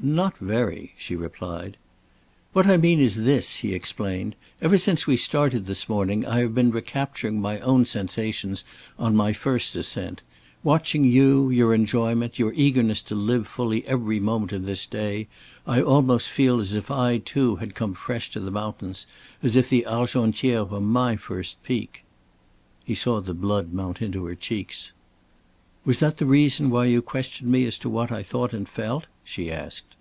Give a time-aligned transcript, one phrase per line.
[0.00, 1.76] "Not very," she replied.
[2.52, 4.36] "What I mean is this," he explained.
[4.62, 8.62] "Ever since we started this morning, I have been recapturing my own sensations
[8.96, 10.22] on my first ascent.
[10.62, 15.26] Watching you, your enjoyment, your eagerness to live fully every moment of this day,
[15.66, 19.04] I almost feel as if I too had come fresh to the mountains,
[19.42, 22.04] as if the Argentière were my first peak."
[22.84, 24.92] He saw the blood mount into her cheeks.
[25.84, 29.06] "Was that the reason why you questioned me as to what I thought and felt?"
[29.24, 29.94] she asked.